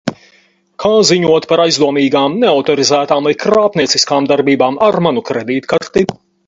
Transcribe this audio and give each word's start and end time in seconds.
Kā 0.83 0.93
ziņot 1.09 1.45
par 1.51 1.63
aizdomīgām, 1.67 2.39
neautorizētām 2.45 3.31
vai 3.31 3.37
krāpnieciskām 3.47 4.33
darbībām 4.35 4.85
ar 4.91 5.03
manu 5.09 5.29
kredītkarti? 5.33 6.11